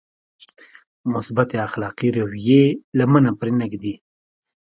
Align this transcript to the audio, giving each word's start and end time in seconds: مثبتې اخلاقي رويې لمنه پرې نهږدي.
مثبتې 1.13 1.57
اخلاقي 1.67 2.09
رويې 2.17 2.63
لمنه 2.99 3.31
پرې 3.39 3.51
نهږدي. 3.59 3.95